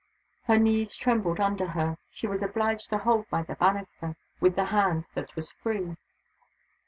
Her 0.45 0.57
knees 0.57 0.95
trembled 0.95 1.39
under 1.39 1.67
her. 1.77 1.99
She 2.09 2.25
was 2.25 2.41
obliged 2.41 2.89
to 2.89 2.97
hold 2.97 3.29
by 3.29 3.43
the 3.43 3.53
banister, 3.53 4.15
with 4.39 4.55
the 4.55 4.65
hand 4.73 5.05
that 5.13 5.35
was 5.35 5.51
free. 5.51 5.95